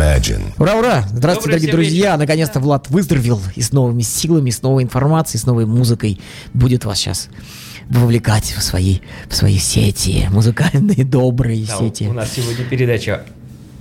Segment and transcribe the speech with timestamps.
[0.00, 0.54] Imagine.
[0.56, 1.04] Ура, ура!
[1.12, 2.16] Здравствуйте, Добрый дорогие друзья!
[2.16, 6.18] Наконец-то Влад выздоровел и с новыми силами, с новой информацией, с новой музыкой
[6.54, 7.28] будет вас сейчас
[7.90, 12.04] вовлекать в свои, в свои сети, музыкальные добрые Да, сети.
[12.04, 13.26] У нас сегодня передача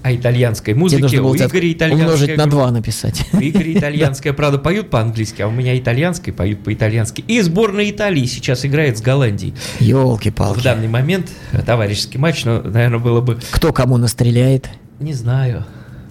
[0.04, 1.04] о итальянской Тебе музыке.
[1.04, 3.26] нужно было У Игоря итальянская умножить на два написать.
[3.32, 7.24] У Игоря итальянская, правда, поют по-английски, а у меня итальянская поют по-итальянски.
[7.30, 9.54] И сборная Италии сейчас играет с Голландией.
[9.78, 10.64] В Елки-палки.
[10.64, 11.30] данный момент
[11.66, 13.40] товарищеский матч, но, наверное, было бы...
[13.52, 14.70] Кто кому настреляет?
[15.00, 15.66] Не знаю.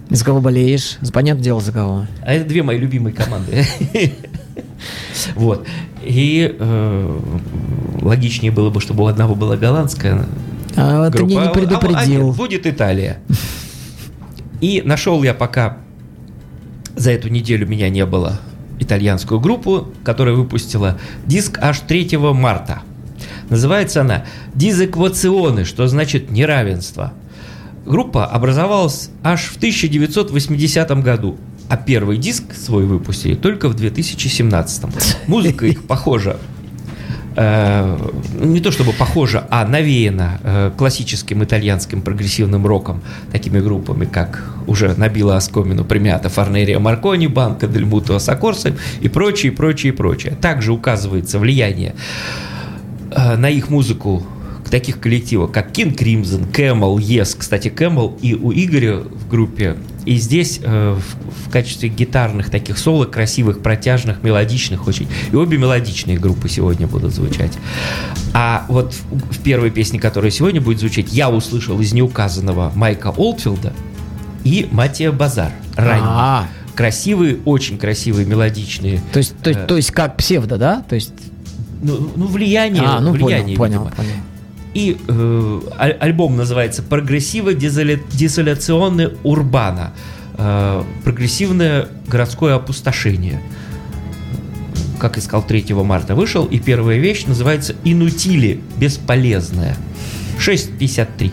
[0.09, 0.97] За кого болеешь?
[1.13, 2.05] Понятное дело, за кого.
[2.23, 3.65] А это две мои любимые команды.
[5.35, 5.67] Вот.
[6.01, 7.19] И э,
[8.01, 10.25] логичнее было бы, чтобы у одного была голландская
[10.77, 11.29] А ты группа.
[11.29, 12.27] меня не а- а- а предупредил.
[12.27, 13.19] нет, будет Италия.
[14.61, 15.77] И нашел я пока
[16.95, 18.39] за эту неделю меня не было
[18.79, 22.81] итальянскую группу, которая выпустила диск аж 3 марта.
[23.49, 24.23] Называется она
[24.55, 27.13] «Дизэквационы», что значит «неравенство».
[27.85, 31.37] Группа образовалась аж в 1980 году,
[31.69, 34.83] а первый диск свой выпустили только в 2017.
[35.27, 36.37] Музыка их похожа
[37.35, 37.97] э,
[38.39, 44.93] не то чтобы похожа, а навеяна э, классическим итальянским прогрессивным роком, такими группами, как уже
[44.95, 50.37] набила оскомину Премиата, Фарнерия Маркони, Банка Дель Муто Сокорсы и прочее, прочее, прочее.
[50.39, 51.95] Также указывается влияние
[53.11, 54.25] э, на их музыку
[54.69, 57.35] таких коллективов, как King Crimson, Camel, Yes.
[57.37, 59.77] Кстати, Camel и у Игоря в группе.
[60.05, 65.07] И здесь э, в, в качестве гитарных таких соло, красивых, протяжных, мелодичных очень.
[65.31, 67.57] И обе мелодичные группы сегодня будут звучать.
[68.33, 73.09] А вот в, в первой песне, которая сегодня будет звучать, я услышал из неуказанного Майка
[73.15, 73.73] Олдфилда
[74.43, 75.51] и Матия Базар.
[75.75, 76.05] Ранний.
[76.07, 79.01] А, Красивые, очень красивые, мелодичные.
[79.11, 79.65] то есть, то, Э.
[79.67, 80.81] то есть как псевдо, да?
[80.87, 81.11] То есть,
[81.81, 82.83] Ну, ну, влияние.
[82.85, 83.95] а, ну понял, влияние, понял, видимо.
[83.95, 84.09] понял.
[84.73, 89.93] И э, аль- альбом называется «Прогрессиво дезоляционный урбана».
[90.37, 93.41] Э, прогрессивное городское опустошение.
[94.99, 96.45] Как искал 3 марта вышел.
[96.45, 98.61] И первая вещь называется «Инутили.
[98.77, 99.75] Бесполезная».
[100.39, 101.31] 6.53.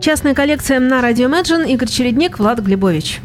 [0.00, 1.68] Частная коллекция на радио Imagine.
[1.72, 3.20] Игорь Чередник, Влад Глебович.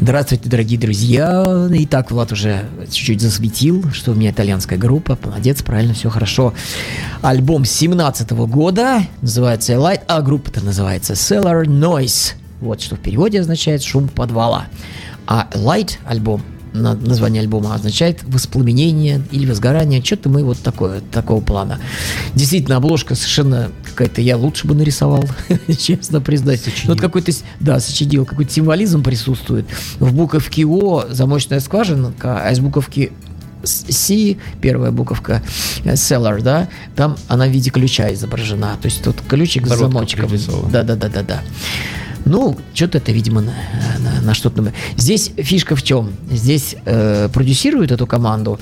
[0.00, 1.44] Здравствуйте, дорогие друзья.
[1.70, 5.16] Итак, Влад уже чуть-чуть засветил, что у меня итальянская группа.
[5.24, 6.52] Молодец, правильно, все хорошо.
[7.22, 12.34] Альбом 17 года, называется Light, а группа-то называется Cellar Noise.
[12.60, 14.66] Вот что в переводе означает шум подвала.
[15.28, 16.42] А Light альбом
[16.76, 20.02] название альбома означает воспламенение или возгорание.
[20.02, 21.78] Что-то мы вот такое, такого плана.
[22.34, 25.24] Действительно, обложка совершенно какая-то, я лучше бы нарисовал,
[25.78, 26.62] честно признать.
[26.84, 29.66] Ну, вот какой-то, да, сочинил, какой-то символизм присутствует.
[29.98, 33.12] В буковке О замочная скважина, а из буковки
[33.66, 35.42] C, первая буковка
[35.84, 38.76] э, seller, да, там она в виде ключа изображена.
[38.80, 40.30] То есть тут ключик с замочком.
[40.70, 41.42] Да, да, да, да, да.
[42.26, 43.54] Ну, что-то это, видимо, на,
[44.00, 44.72] на, на что-то.
[44.96, 46.10] Здесь фишка в чем?
[46.28, 48.58] Здесь э, продюсирует эту команду,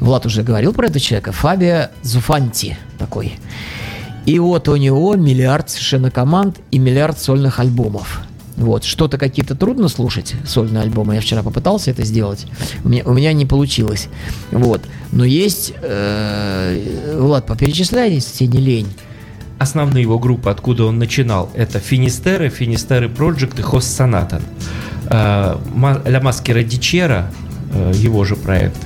[0.00, 3.34] Влад уже говорил про этого человека, Фабио Зуфанти такой.
[4.24, 8.22] И вот у него миллиард совершенно команд и миллиард сольных альбомов.
[8.56, 11.14] Вот, что-то какие-то трудно слушать сольные альбомы.
[11.16, 12.46] Я вчера попытался это сделать.
[12.82, 14.08] У меня, у меня не получилось.
[14.50, 14.80] Вот.
[15.10, 15.74] Но есть...
[15.82, 18.88] Э, Влад, поперечисляй, если не лень
[19.62, 24.42] основные его группы, откуда он начинал, это Финистеры, Финистеры Project и Хост Сонатан.
[25.10, 27.30] Ля Маскера Дичера,
[27.94, 28.76] его же проект.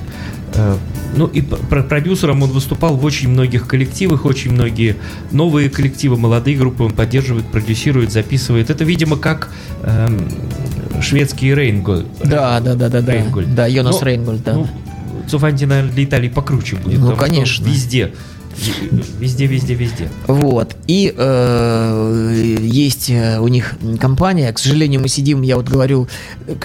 [0.53, 0.77] Э,
[1.15, 4.97] ну и продюсером он выступал в очень многих коллективах, очень многие
[5.31, 8.69] новые коллективы, молодые группы он поддерживает, продюсирует, записывает.
[8.69, 9.49] Это, видимо, как
[9.83, 10.29] эм,
[11.01, 12.07] шведский Рейнгольд.
[12.23, 13.13] Да, да, да, да, да.
[13.13, 13.55] Рейнгольд.
[13.55, 14.53] Да, Йонас Рейнгольд, да.
[14.53, 14.67] Ну,
[15.29, 16.99] Цуфанти, наверное, для Италии покруче будет.
[16.99, 17.65] Ну, конечно.
[17.65, 18.13] Везде
[19.19, 20.09] Везде, везде, везде.
[20.27, 20.75] Вот.
[20.87, 24.51] И э, есть э, у них компания.
[24.51, 26.07] К сожалению, мы сидим, я вот говорю,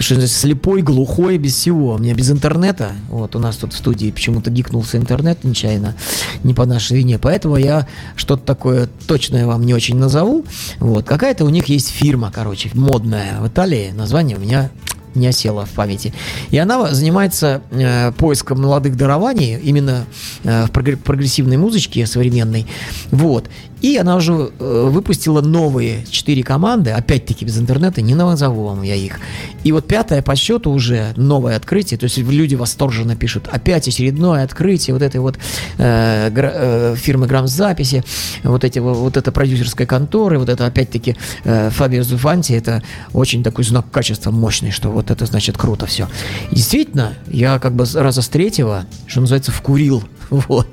[0.01, 1.95] слепой, глухой, без всего.
[1.95, 2.93] У меня без интернета.
[3.09, 5.95] Вот у нас тут в студии почему-то гикнулся интернет нечаянно,
[6.43, 7.19] не по нашей вине.
[7.19, 10.45] Поэтому я что-то такое точное вам не очень назову.
[10.79, 11.05] Вот.
[11.05, 13.93] Какая-то у них есть фирма, короче, модная в Италии.
[13.95, 14.71] Название у меня
[15.14, 16.12] не осела в памяти.
[16.50, 20.07] И она занимается э, поиском молодых дарований именно
[20.45, 22.66] э, в прогрессивной музычке современной.
[23.11, 23.49] Вот.
[23.83, 28.95] И она уже э, выпустила новые четыре команды, опять-таки без интернета, не назову вам я
[28.95, 29.19] их.
[29.64, 34.45] И вот пятое по счету уже новое открытие, то есть люди восторженно пишут, опять очередное
[34.45, 35.37] открытие вот этой вот
[35.78, 38.04] э, э, фирмы грамзаписи,
[38.45, 43.64] вот, эти, вот эта продюсерская конторы, вот это опять-таки э, Фабио Зуфанти, это очень такой
[43.64, 46.09] знак качества мощный, что вот это значит круто все.
[46.51, 50.03] Действительно, я как бы раза с третьего, что называется, вкурил
[50.49, 50.69] Вот.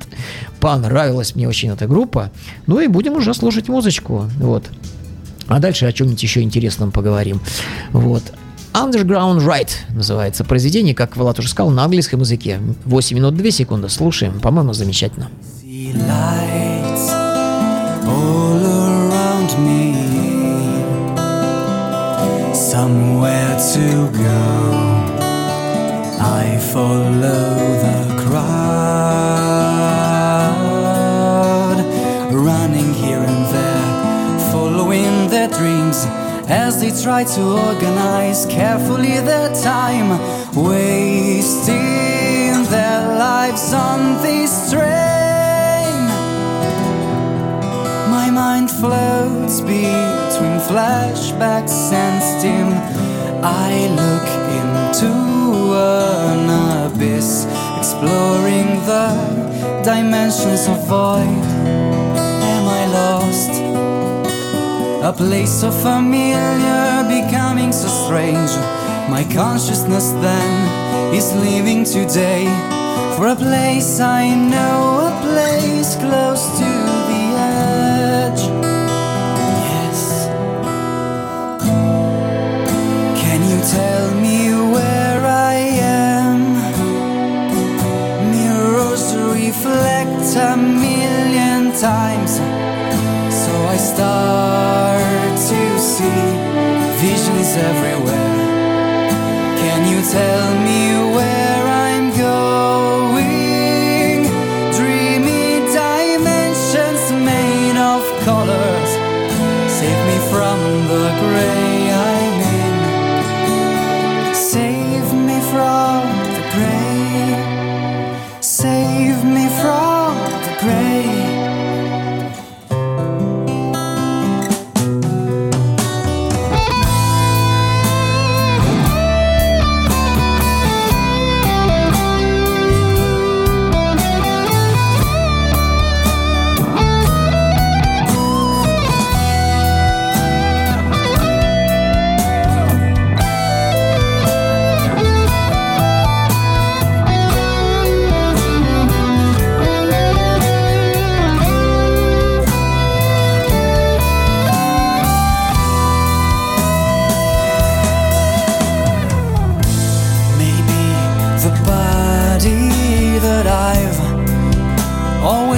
[0.59, 2.31] Понравилась мне очень эта группа.
[2.65, 4.29] Ну и будем уже слушать музычку.
[4.39, 4.63] Вот.
[5.47, 7.41] А дальше о чем-нибудь еще интересном поговорим.
[7.91, 8.23] Вот.
[8.73, 12.59] Underground Right называется произведение, как Влад уже сказал, на английском языке.
[12.85, 13.89] 8 минут 2 секунды.
[13.89, 14.39] Слушаем.
[14.39, 15.29] По-моему, замечательно.
[22.81, 24.39] Somewhere to go
[26.21, 27.43] I follow
[27.85, 28.79] the crowd,
[32.31, 33.91] running here and there,
[34.53, 36.05] following their dreams
[36.47, 40.09] as they try to organize carefully their time,
[40.55, 41.83] wasting
[42.75, 45.18] their lives on this train.
[48.39, 52.69] Mind floats between flashbacks and steam.
[53.67, 54.27] I look
[54.59, 55.11] into
[55.75, 56.47] an
[56.85, 57.31] abyss,
[57.79, 59.07] exploring the
[59.89, 61.43] dimensions of void.
[62.53, 63.53] Am I lost?
[65.09, 68.53] A place so familiar, becoming so strange.
[69.15, 70.51] My consciousness then
[71.19, 72.45] is leaving today
[73.15, 74.77] for a place I know,
[75.11, 76.78] a place close to
[83.71, 85.25] tell me where?
[85.25, 86.39] I am.
[88.31, 92.33] Mirrors reflect a million times.
[93.41, 96.23] So I start to see
[97.05, 98.37] visions everywhere.
[99.61, 101.38] Can you tell me where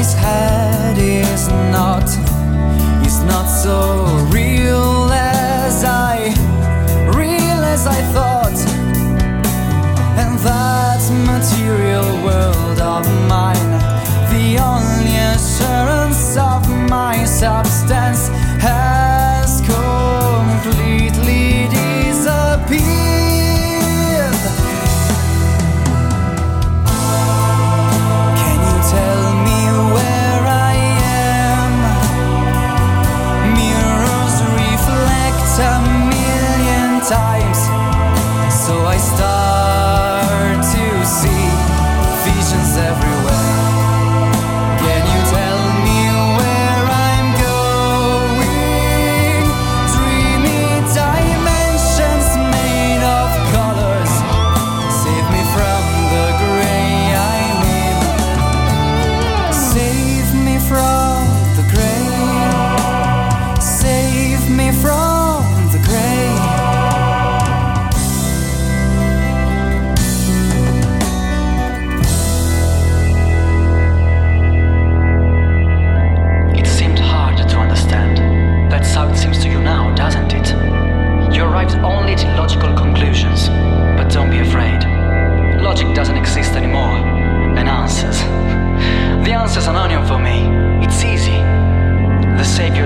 [0.02, 2.06] His head is not,
[3.06, 6.34] is not so real as I,
[7.16, 8.60] real as I thought.
[10.18, 13.72] And that material world of mine,
[14.34, 18.30] the only assurance of my substance
[18.60, 21.11] has complete.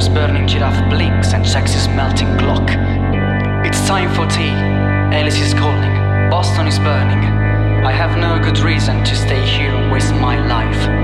[0.06, 2.70] fires burning giraffe blinks and checks his melting clock.
[3.66, 4.54] It's time for tea.
[5.14, 5.94] Alice is calling.
[6.30, 7.24] Boston is burning.
[7.86, 10.95] I have no good reason to stay here and waste my life.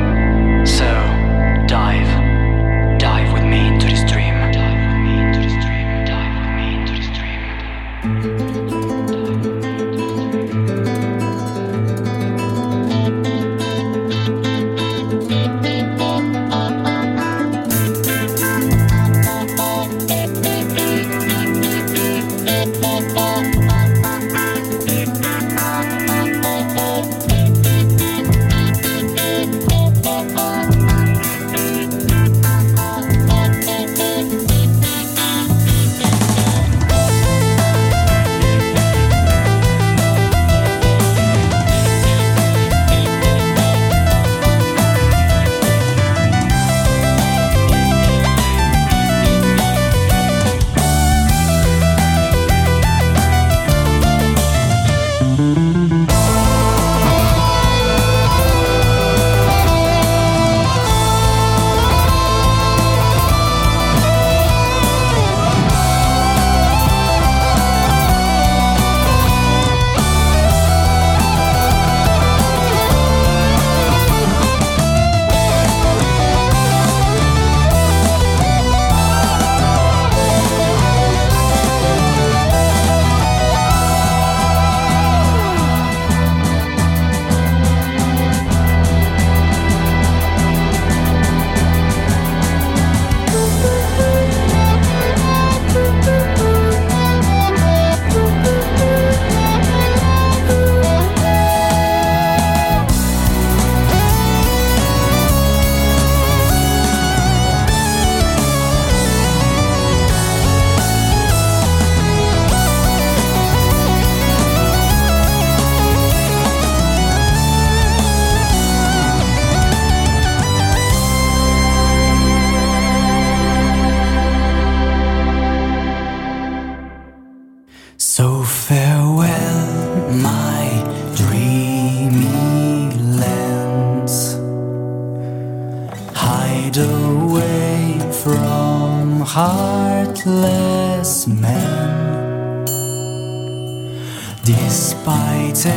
[145.63, 145.69] It's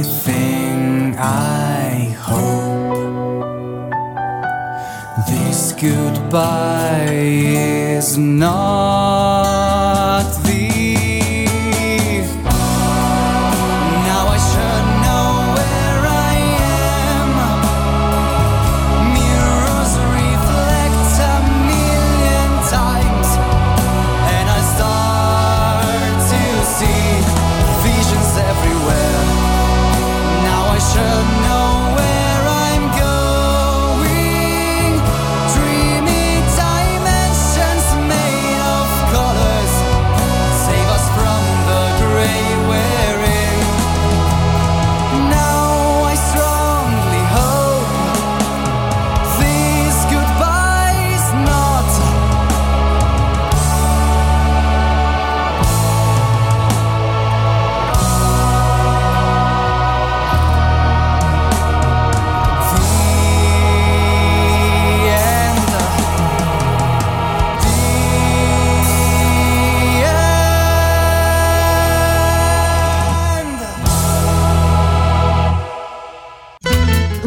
[0.00, 3.90] everything I hope.
[5.28, 8.83] This goodbye is not.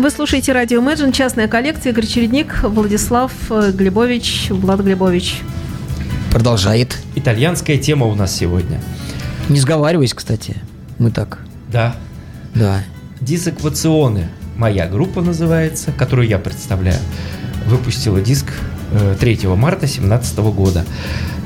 [0.08, 5.42] Вы слушаете радио Imagine, частная коллекция, Игорь Чередник, Владислав э, Глебович, Влад Глебович.
[6.32, 6.98] Продолжает.
[7.16, 8.80] Итальянская тема у нас сегодня.
[9.50, 10.56] Не сговаривайся, кстати.
[10.98, 11.40] Мы так.
[11.70, 11.94] Да.
[12.56, 12.86] Да.
[13.20, 14.30] Дисэквационы.
[14.56, 17.02] Моя группа называется, которую я представляю.
[17.66, 18.46] Выпустила диск
[18.94, 20.86] э, 3 марта 2017 года.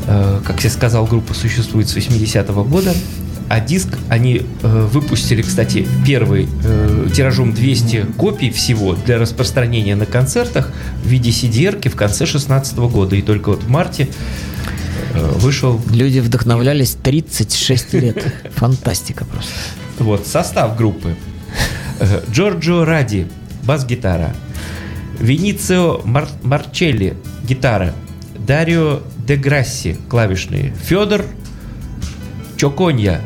[0.06, 2.94] Э, как я сказал, группа существует с 80-го года.
[3.52, 10.06] А диск они э, выпустили, кстати, первый э, тиражом 200 копий всего для распространения на
[10.06, 10.72] концертах
[11.04, 13.18] в виде cdr в конце 16 года.
[13.18, 14.08] И только вот в марте
[15.14, 18.26] э, вышел Люди вдохновлялись 36 лет.
[18.56, 19.52] Фантастика просто.
[20.00, 21.18] Вот, состав группы.
[22.00, 23.28] Э, Джорджо Ради,
[23.64, 24.34] бас-гитара.
[25.20, 27.94] Веницио Мар- Марчелли, гитара.
[28.48, 30.74] Дарио Де Грасси, клавишные.
[30.86, 31.26] Федор
[32.56, 33.22] Чоконья,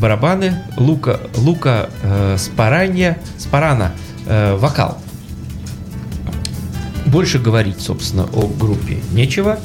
[0.00, 0.62] барабаны.
[0.76, 3.92] Лука, Лука э, Спаранья, Спарана,
[4.26, 4.98] э, вокал.
[7.06, 9.58] Больше говорить, собственно, о группе нечего.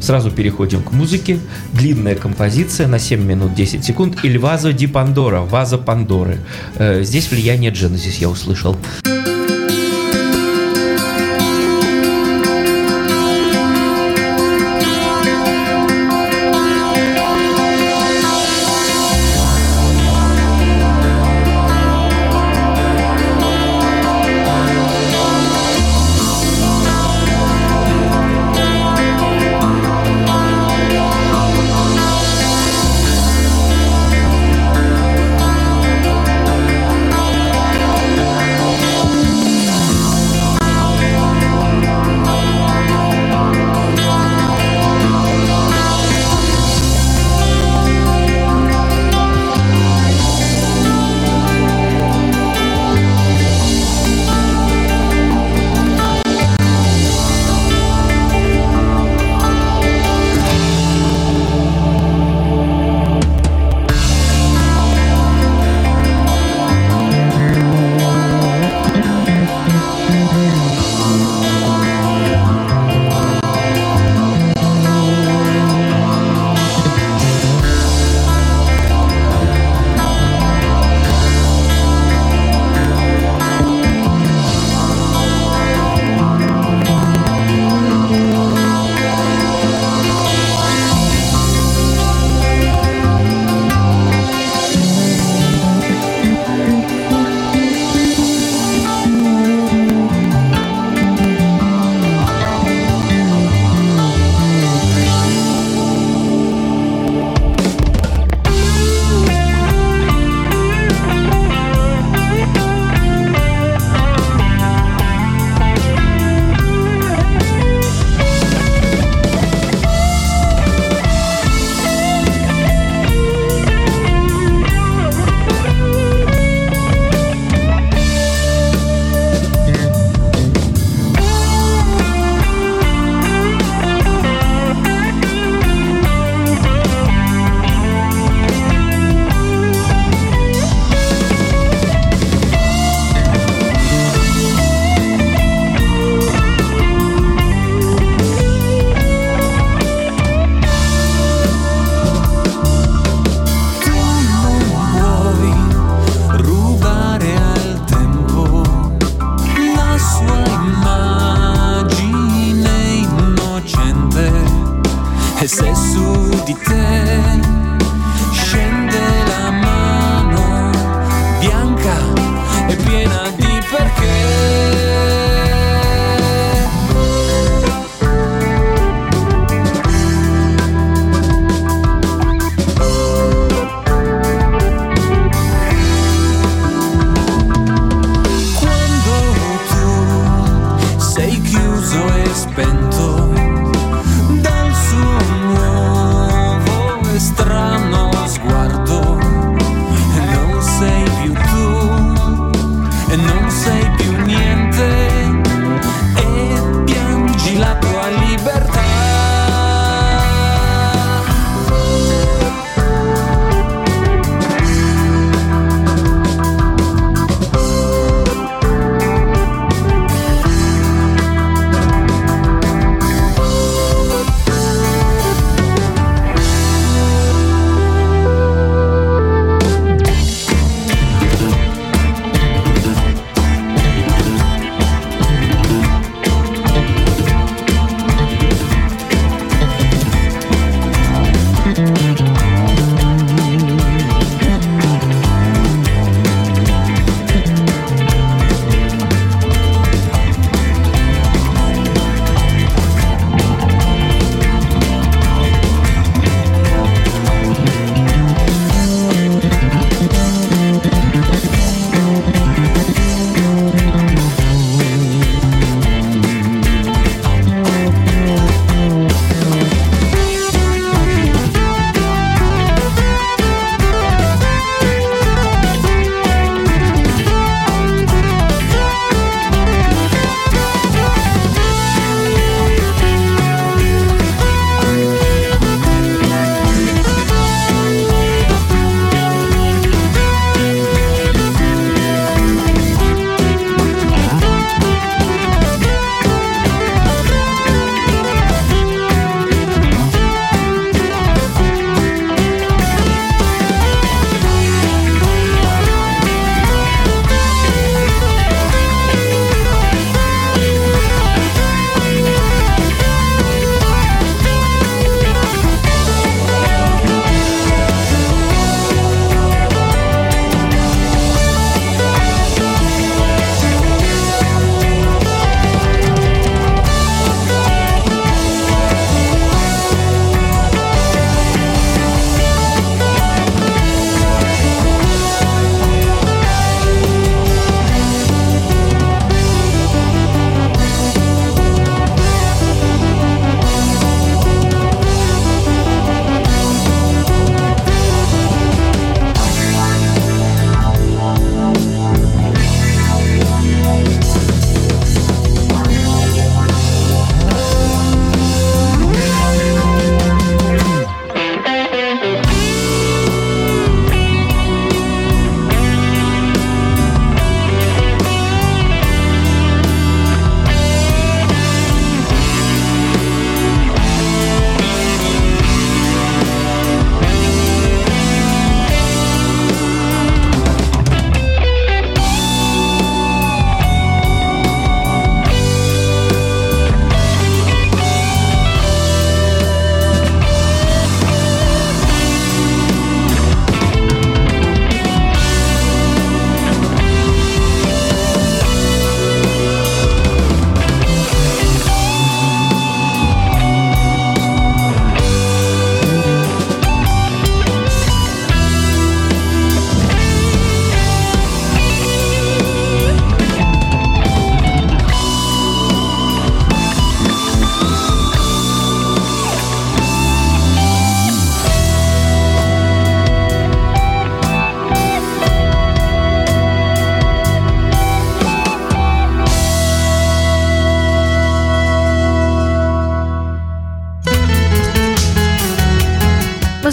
[0.00, 1.38] Сразу переходим к музыке.
[1.72, 4.24] Длинная композиция на 7 минут 10 секунд.
[4.24, 6.38] Иль Вазо ди Пандора, Ваза Пандоры.
[6.76, 8.76] Э, здесь влияние Genesis я услышал.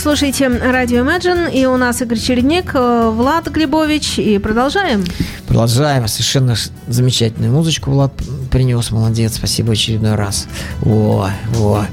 [0.09, 5.03] Слушаете радио Imagine, и у нас Игорь Чередник, э, Влад Глебович, и продолжаем.
[5.45, 6.07] Продолжаем.
[6.07, 6.55] Совершенно
[6.87, 8.11] замечательную музычку Влад
[8.49, 8.89] принес.
[8.89, 9.35] Молодец.
[9.35, 10.47] Спасибо очередной раз.
[10.81, 11.85] Во, во.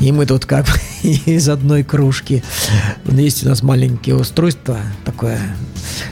[0.00, 0.66] И мы тут как
[1.02, 2.44] из одной кружки.
[3.04, 5.40] Есть у нас маленькие устройства, такое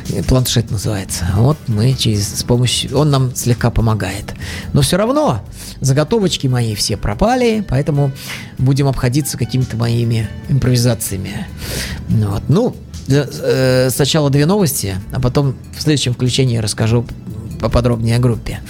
[0.08, 1.26] э, планшет называется.
[1.36, 4.34] Вот мы через с помощью он нам слегка помогает.
[4.72, 5.40] Но все равно
[5.80, 8.12] заготовочки мои все пропали, поэтому
[8.58, 11.46] будем обходиться какими-то моими импровизациями.
[12.08, 12.42] Ну Вот.
[12.48, 12.76] Ну,
[13.08, 17.06] э, сначала две новости, а потом в следующем включении расскажу
[17.60, 18.60] поподробнее о группе.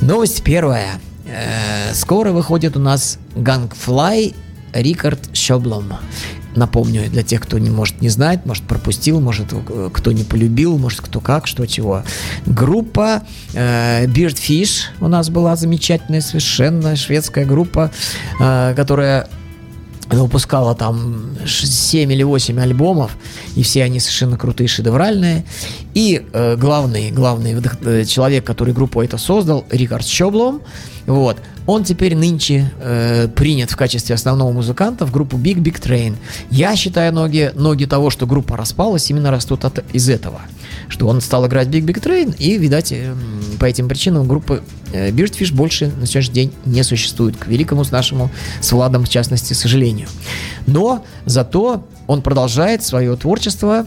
[0.00, 1.00] Новость первая.
[1.26, 4.34] Э, Скоро выходит у нас Gangfly
[4.72, 5.94] Рикард Шоблом.
[6.56, 10.78] Напомню, для тех, кто не может не знать, может пропустил, может э, кто не полюбил,
[10.78, 12.02] может кто как, что чего.
[12.46, 13.22] Группа
[13.54, 17.90] э, Beardfish у нас была замечательная, совершенно шведская группа,
[18.40, 19.28] э, которая
[20.10, 23.16] выпускала там 7 или 8 альбомов,
[23.56, 25.44] и все они совершенно крутые, шедевральные.
[25.94, 30.62] И э, главный, главный э, человек, который группу это создал, Рикард Щоблом,
[31.06, 36.16] вот, он теперь нынче э, принят в качестве основного музыканта в группу Big Big Train.
[36.50, 40.40] Я считаю, ноги, ноги того, что группа распалась, именно растут от, из этого.
[40.88, 43.14] Что он стал играть Big Big Train, и, видать, э,
[43.58, 47.36] по этим причинам группы э, Beardfish больше на сегодняшний день не существует.
[47.36, 50.08] К великому с нашему, с Владом, в частности, сожалению.
[50.66, 53.86] Но зато он продолжает свое творчество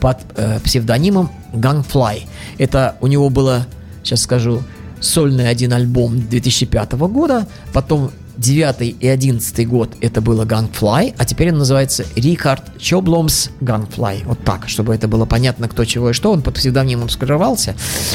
[0.00, 2.22] под э, псевдонимом Gangfly.
[2.58, 3.66] Это у него было,
[4.02, 4.62] сейчас скажу,
[5.00, 11.52] сольный один альбом 2005 года, потом 9 и 11 год это было Gangfly, а теперь
[11.52, 14.22] он называется Рихард Чобломс Gangfly.
[14.24, 16.32] Вот так, чтобы это было понятно, кто чего и что.
[16.32, 17.74] Он под псевдонимом скрывался,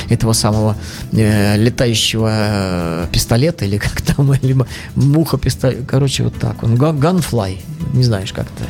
[0.10, 0.76] этого самого
[1.12, 5.86] э, летающего э, пистолета, или как там, либо муха пистолет.
[5.88, 6.64] Короче, вот так.
[6.64, 7.58] Он Gunfly,
[7.94, 8.64] не знаешь как-то.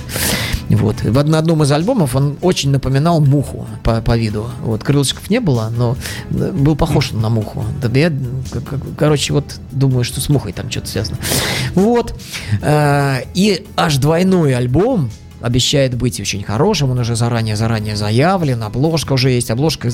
[0.69, 1.01] Вот.
[1.03, 4.49] В одном из альбомов он очень напоминал муху по, по виду.
[4.61, 4.83] Вот.
[4.83, 5.97] Крылышков не было, но
[6.31, 7.63] э, был похож на муху.
[7.93, 8.11] Я,
[8.97, 11.17] короче, вот думаю, что с мухой там что-то связано.
[11.75, 12.13] Вот.
[12.61, 15.09] Э, И аж двойной альбом
[15.41, 16.91] обещает быть очень хорошим.
[16.91, 18.63] Он уже заранее-заранее заявлен.
[18.63, 19.51] Обложка уже есть.
[19.51, 19.89] Обложка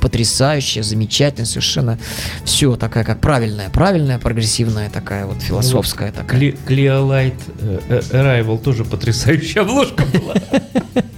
[0.00, 1.98] потрясающая, замечательная, совершенно
[2.44, 6.38] все такая, как правильная, правильная, прогрессивная такая вот философская такая.
[6.40, 8.00] Кли- Clear Light э, э,
[8.42, 10.34] Arrival тоже потрясающая обложка была.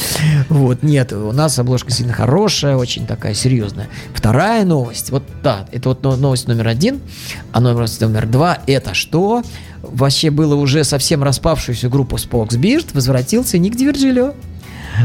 [0.48, 3.88] Вот, нет, у нас обложка сильно хорошая, очень такая серьезная.
[4.14, 7.00] Вторая новость, вот да, это вот но- новость номер один,
[7.52, 9.42] а новость номер два, это что?
[9.82, 14.34] Вообще было уже совсем распавшуюся группу Spokes Beard, возвратился Ник Дивержильо.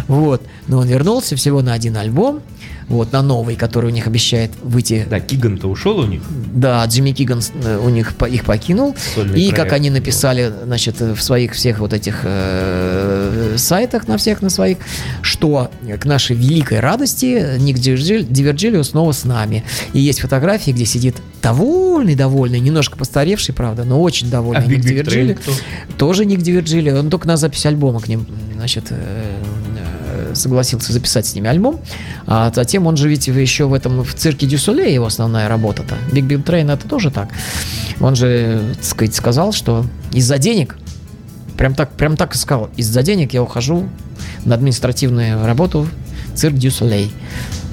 [0.08, 2.42] Вот, но он вернулся всего на один альбом,
[2.88, 6.22] вот, на новый, который у них обещает выйти Да, Киган-то ушел у них.
[6.54, 8.96] да, Джимми Киган э, у них их покинул.
[9.16, 9.74] Сольный и как проект.
[9.74, 14.78] они написали, значит, в своих всех вот этих э, сайтах, на всех на своих,
[15.22, 19.64] что к нашей великой радости Ник Дивержилио снова с нами.
[19.94, 25.40] И есть фотографии, где сидит довольный, довольный, немножко постаревший, правда, но очень довольный А Ник
[25.40, 25.52] кто?
[25.98, 27.00] Тоже Ник Д'Вирджилио.
[27.00, 29.42] Он только на запись альбома к ним, значит, э,
[30.34, 31.80] согласился записать с ними альбом.
[32.28, 35.96] А затем он же ведь еще в этом, в цирке дю Солей его основная работа-то.
[36.12, 37.30] Big Big Train это тоже так.
[38.00, 40.78] Он же, так сказать, сказал, что из-за денег,
[41.58, 43.90] прям так, прям так и сказал, из-за денег я ухожу
[44.46, 45.88] на административную работу
[46.34, 47.12] в цирк дю Солей.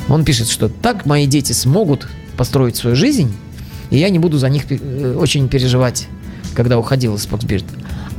[0.09, 3.33] Он пишет, что так мои дети смогут построить свою жизнь,
[3.91, 6.07] и я не буду за них э, очень переживать,
[6.55, 7.65] когда уходил из Фоксбирд.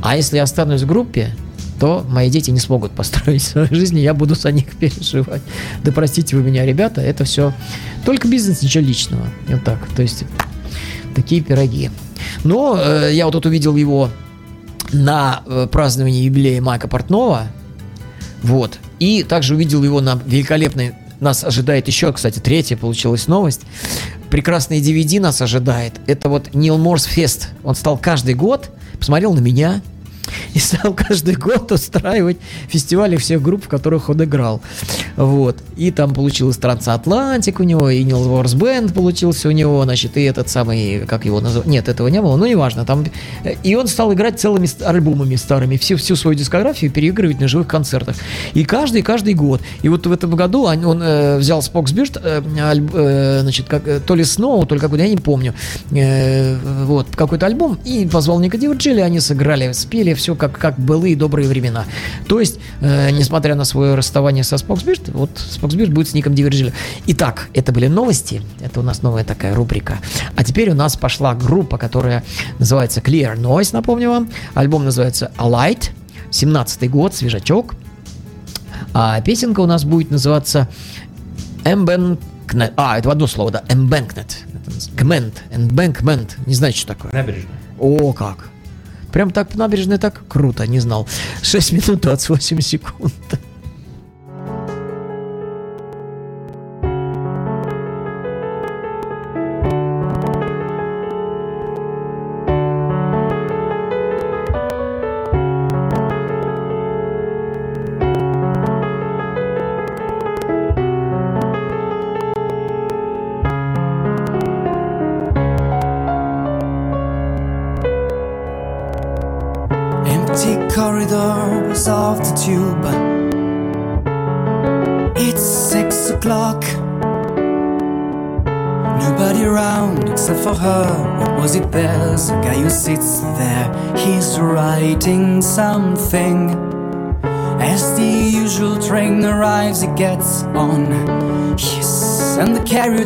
[0.02, 1.34] А если я останусь в группе,
[1.80, 5.42] то мои дети не смогут построить свою жизнь, и я буду за них переживать.
[5.82, 7.52] Да простите вы меня, ребята, это все
[8.04, 9.26] только бизнес, ничего личного.
[9.48, 9.78] Вот так.
[9.96, 10.24] То есть
[11.14, 11.90] такие пироги.
[12.44, 14.10] Но э, я вот тут увидел его
[14.92, 17.46] на э, праздновании юбилея Майка Портнова.
[18.42, 18.78] Вот.
[18.98, 20.92] И также увидел его на великолепной...
[21.18, 23.62] Нас ожидает еще, кстати, третья получилась новость.
[24.30, 25.94] Прекрасный DVD нас ожидает.
[26.06, 27.48] Это вот Нил Морс Фест.
[27.62, 29.82] Он стал каждый год, посмотрел на меня,
[30.54, 32.38] и стал каждый год устраивать
[32.68, 34.60] фестивали всех групп, в которых он играл.
[35.16, 35.56] Вот.
[35.76, 40.22] И там получилось Трансатлантик у него, и Нил Ворс Бенд получился у него, значит, и
[40.22, 43.04] этот самый, как его называют, нет, этого не было, ну, неважно, там,
[43.44, 47.66] э, и он стал играть целыми альбомами старыми, всю, всю свою дискографию переигрывать на живых
[47.68, 48.16] концертах.
[48.54, 49.60] И каждый, каждый год.
[49.82, 53.86] И вот в этом году он, он, э, взял Спокс Бирд, э, э, значит, как,
[53.86, 55.54] э, то ли Сноу, то ли какой-то, я не помню,
[55.90, 61.16] э, вот, какой-то альбом, и позвал Ника Дивержили, они сыграли, спели все как, как былые
[61.16, 61.84] добрые времена.
[62.28, 66.72] То есть, э, несмотря на свое расставание со Споксбирд, вот Споксбирд будет с Ником Дивержили.
[67.06, 69.98] Итак, это были новости, это у нас новая такая рубрика.
[70.36, 72.22] А теперь у нас пошла группа, которая
[72.58, 74.30] называется Clear Noise, напомню вам.
[74.54, 75.90] Альбом называется Alight.
[76.30, 77.74] 17-й год, свежачок.
[78.92, 80.68] А песенка у нас будет называться
[81.64, 82.72] Embankment.
[82.76, 83.64] А, это в одно слово, да.
[83.68, 84.36] Embankment.
[84.96, 85.34] Embankment.
[85.50, 86.30] Embankment.
[86.46, 87.12] Не знаю, что такое.
[87.12, 87.52] Набережная.
[87.78, 88.49] О, как.
[89.12, 91.08] Прям так по набережной так круто, не знал.
[91.42, 93.12] 6 минут 28 секунд.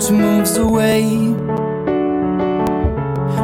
[0.05, 1.17] Carriage moves away.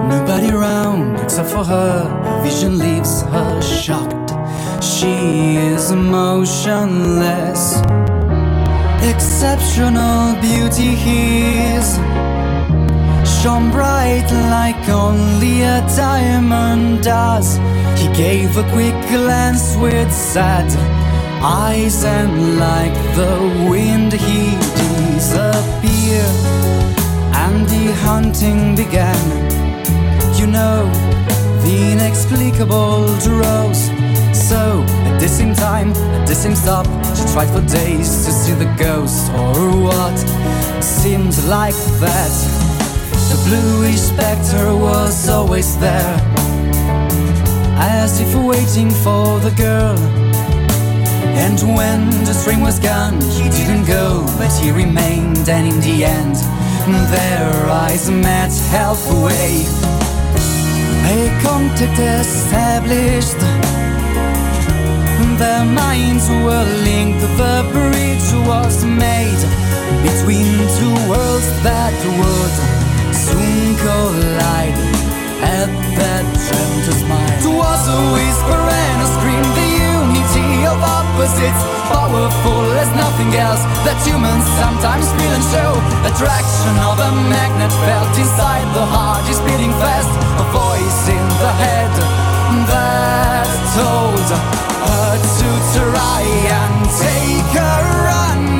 [0.08, 2.04] Nobody around except for her.
[2.04, 4.32] Her vision leaves her shocked.
[4.82, 7.80] She is motionless.
[9.02, 10.94] Exceptional beauty
[11.74, 11.96] is
[13.42, 17.56] shone bright like only a diamond does.
[17.98, 20.68] He gave a quick glance with sad
[21.42, 24.69] eyes, and like the wind, he
[25.30, 26.36] disappeared.
[27.34, 29.50] And the hunting began
[30.40, 30.90] you know,
[31.62, 33.82] the inexplicable rose.
[34.32, 38.54] So, at the same time, at the same stop, she tried for days to see
[38.54, 40.16] the ghost or what
[40.82, 42.32] seemed like that.
[43.30, 46.16] The bluish specter was always there,
[47.76, 50.19] as if waiting for the girl.
[51.46, 56.04] And when the string was gone, he didn't go, but he remained, and in the
[56.04, 56.36] end,
[57.10, 59.64] their eyes met halfway.
[61.16, 63.40] A contact established.
[65.40, 67.22] Their minds were linked.
[67.40, 69.42] The bridge was made
[70.04, 72.54] between two worlds that would
[73.14, 74.78] soon collide.
[75.40, 79.46] At that gentle smile, it was a whisper and a scream.
[79.58, 79.70] The
[80.70, 83.62] of opposites, powerful as nothing else.
[83.82, 85.72] That humans sometimes feel and show.
[86.06, 90.10] Attraction of a magnet felt inside the heart is beating fast.
[90.38, 91.92] A voice in the head
[92.70, 94.28] that told
[94.86, 97.74] her to try and take a
[98.06, 98.59] running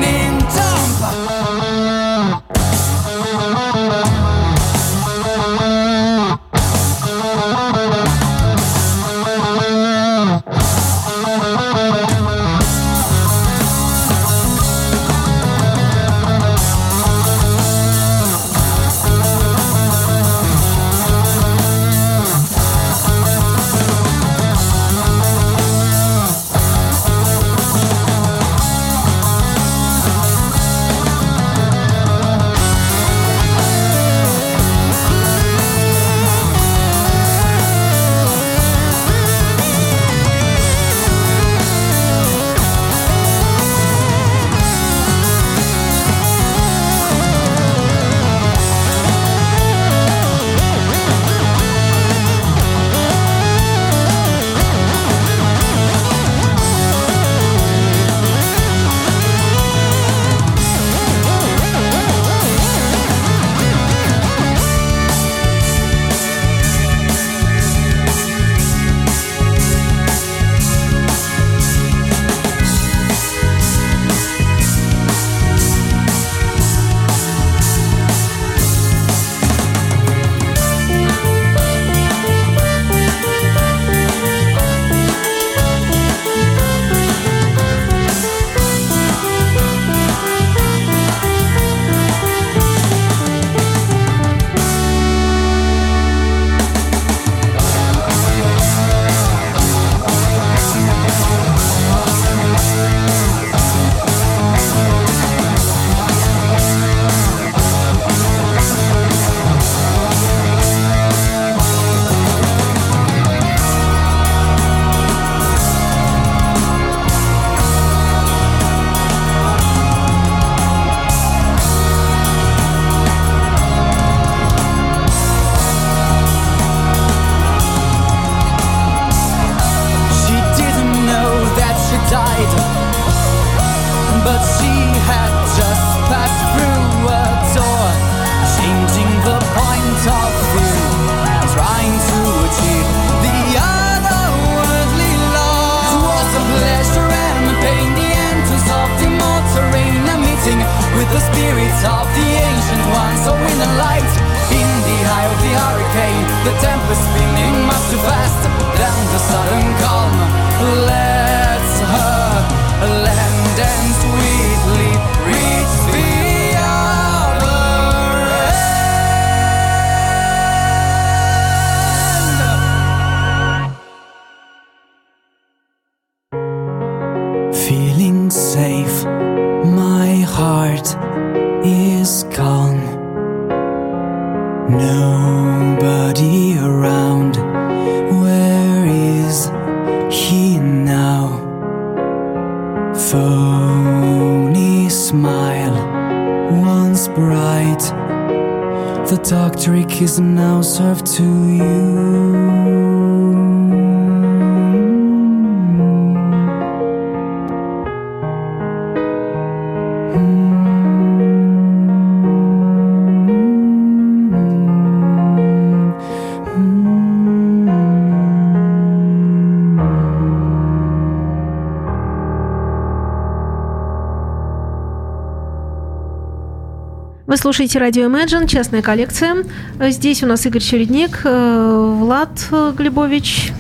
[227.31, 229.45] Вы слушаете радио Imagine, частная коллекция.
[229.79, 233.53] Здесь у нас Игорь Чередник, э, Влад Глебович.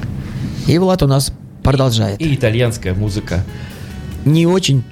[0.66, 2.20] И Влад у нас продолжает.
[2.20, 3.44] И итальянская музыка.
[4.24, 4.82] Не очень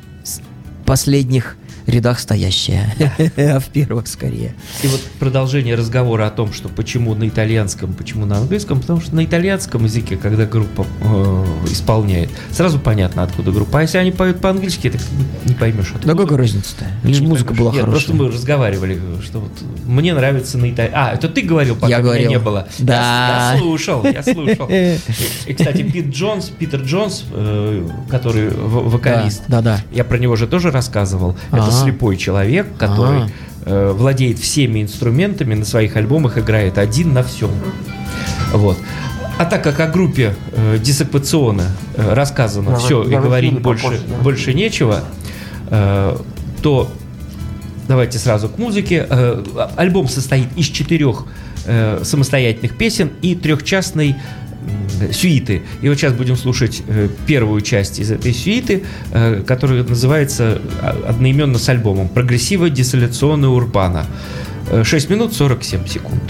[0.86, 1.56] последних
[1.88, 2.94] рядах стоящая,
[3.36, 4.54] а в первых скорее.
[4.82, 9.14] И вот продолжение разговора о том, что почему на итальянском, почему на английском, потому что
[9.14, 13.80] на итальянском языке, когда группа э, исполняет, сразу понятно, откуда группа.
[13.80, 15.00] А если они поют по-английски, так
[15.46, 16.14] не поймешь, откуда.
[16.14, 16.84] Да какая разница-то?
[17.02, 17.58] Лишь музыка поймешь.
[17.60, 18.06] была Нет, хорошая.
[18.06, 19.52] Просто мы разговаривали, что вот
[19.86, 21.02] мне нравится на итальянском.
[21.02, 22.68] А, это ты говорил, пока Я меня не было.
[22.78, 23.52] Да.
[23.54, 24.68] Я, слушал, я слушал.
[25.46, 29.80] И, кстати, Пит Джонс, Питер Джонс, э, который вокалист, Да, да.
[29.92, 31.36] я про него же тоже рассказывал.
[31.50, 31.77] Это Ага.
[31.82, 33.30] Слепой человек, который Ага.
[33.66, 37.50] э, владеет всеми инструментами, на своих альбомах играет один на всем.
[38.52, 38.78] Вот.
[39.38, 41.66] А так как о группе э, диссепациона
[41.96, 44.16] э, рассказано Да, все вы- и говорить больше, попозже, да.
[44.22, 45.04] больше нечего,
[45.70, 46.16] э,
[46.62, 46.90] то
[47.86, 49.06] давайте сразу к музыке.
[49.08, 49.44] Э,
[49.76, 51.24] альбом состоит из четырех
[51.66, 54.16] э, самостоятельных песен и трехчастной
[55.12, 55.62] сюиты.
[55.82, 60.96] И вот сейчас будем слушать э, первую часть из этой сюиты, э, которая называется а,
[61.08, 64.06] одноименно с альбомом «Прогрессиво диссоляционная урбана».
[64.70, 66.22] Э, 6 минут 47 секунд.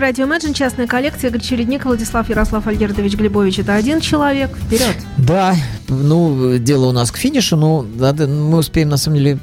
[0.00, 3.58] Слушаете радио Imagine, частная коллекция, Игорь Чередник, Владислав Ярослав Альгердович Глебович.
[3.58, 4.50] Это один человек.
[4.56, 4.96] Вперед.
[5.18, 5.54] Да,
[5.88, 9.38] ну, дело у нас к финишу, но надо, мы успеем, на самом деле,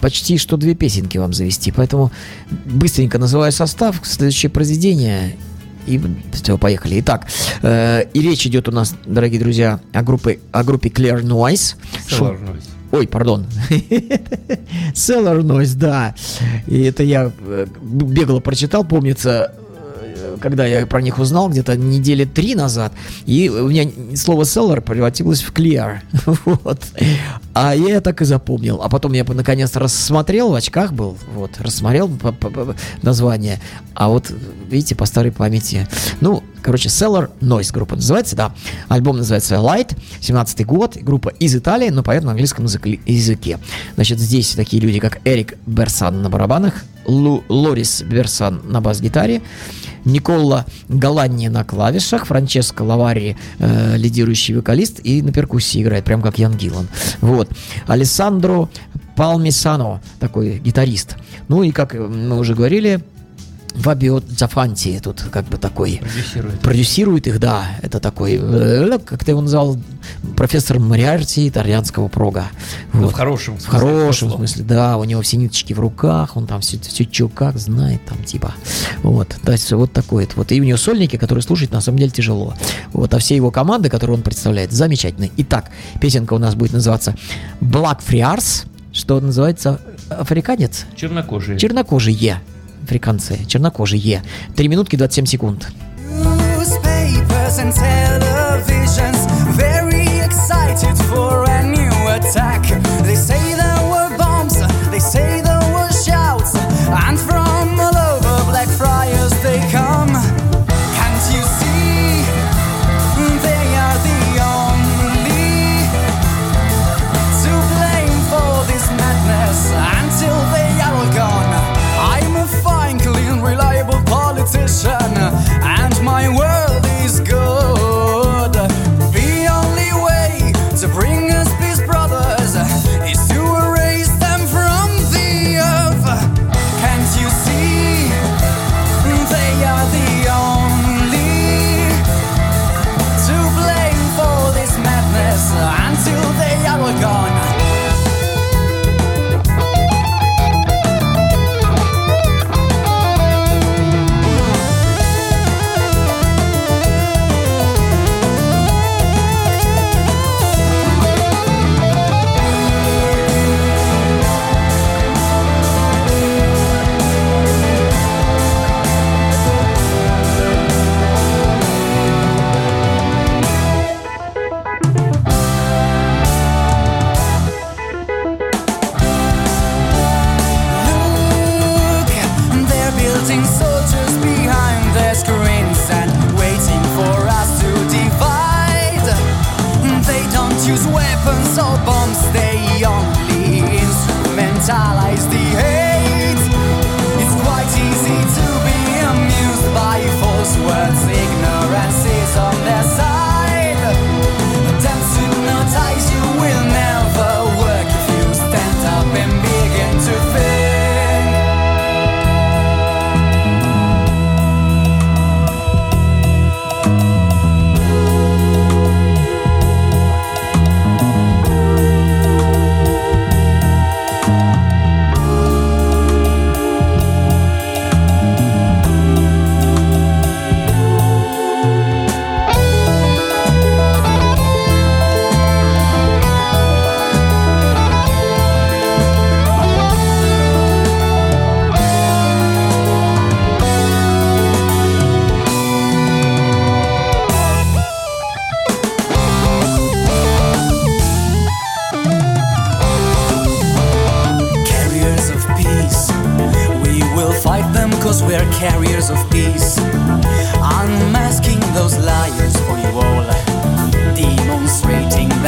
[0.00, 1.70] почти что две песенки вам завести.
[1.70, 2.10] Поэтому
[2.64, 5.36] быстренько называю состав, следующее произведение.
[5.86, 6.00] И
[6.32, 7.00] все, поехали.
[7.00, 7.28] Итак,
[7.62, 11.76] э, и речь идет у нас, дорогие друзья, о группе, о группе Clear Noise.
[12.10, 12.62] Noise.
[12.90, 13.46] Ой, пардон.
[14.94, 16.14] Cellar Noise, да.
[16.66, 19.54] И это я э, бегло прочитал, помнится,
[20.38, 22.92] когда я про них узнал, где-то недели три назад,
[23.26, 25.98] и у меня слово cellar превратилось в clear.
[26.44, 26.80] Вот.
[27.54, 28.80] А я так и запомнил.
[28.82, 32.10] А потом я наконец рассмотрел, в очках был, вот, рассмотрел
[33.02, 33.60] название.
[33.94, 34.32] А вот,
[34.68, 35.88] видите, по старой памяти.
[36.20, 38.54] Ну, короче, Cellar Noise группа называется, да.
[38.88, 43.58] Альбом называется Light, 17 год, группа из Италии, но поет на английском язык- языке.
[43.94, 49.40] Значит, здесь такие люди, как Эрик Берсан на барабанах, Лу- Лорис Берсан на бас-гитаре,
[50.04, 56.38] Никола Галанни на клавишах, Франческо Лавари, э, лидирующий вокалист, и на перкуссии играет, прям как
[56.38, 56.88] Ян Гиллан.
[57.20, 57.48] Вот.
[57.86, 58.68] Алессандро
[59.16, 61.16] Палмисано, такой гитарист.
[61.48, 63.00] Ну и, как мы уже говорили,
[63.74, 66.60] Фабио Дзафанти тут как бы такой Продюсирует.
[66.60, 69.78] продюсирует их, да, это такой, э, как ты его назвал,
[70.36, 72.46] профессор Мариарти итальянского прога.
[72.92, 73.12] Ну, Вот.
[73.12, 73.78] в хорошем В смысле.
[73.78, 74.36] хорошем этого слова.
[74.46, 78.04] смысле, да, у него все ниточки в руках, он там все, все чё как знает,
[78.06, 78.52] там типа,
[79.02, 81.98] вот, то есть вот такой вот, вот, и у него сольники, которые слушать на самом
[81.98, 82.54] деле тяжело,
[82.92, 85.30] вот, а все его команды, которые он представляет, замечательные.
[85.36, 87.14] Итак, песенка у нас будет называться
[87.60, 91.58] Black Friars, что называется африканец, Чернокожие.
[91.58, 92.40] чернокожие,
[92.88, 94.22] африканцы, чернокожие,
[94.56, 95.68] 3 минутки 27 секунд.
[97.58, 99.20] And televisions
[99.56, 101.47] very excited for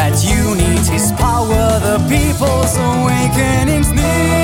[0.01, 1.79] that you need his power.
[1.87, 4.40] The people's awakening's near.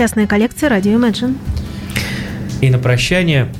[0.00, 1.36] Частная коллекция радио Imagine.
[2.62, 3.52] И на прощание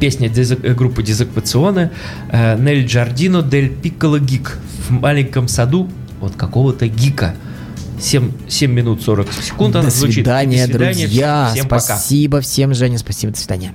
[0.00, 1.92] песня дезак- э, группы Дезоквационе
[2.32, 4.58] э, Нель Джардино Дель Пикколо Гик
[4.88, 5.88] в маленьком саду
[6.20, 7.36] вот какого-то гика.
[8.00, 10.10] 7, 7 минут 40 секунд она До звучит.
[10.10, 10.94] И свидания, до свидания.
[11.04, 11.50] друзья.
[11.54, 11.80] Всем пока.
[11.80, 13.72] спасибо всем, Женя, спасибо, до свидания.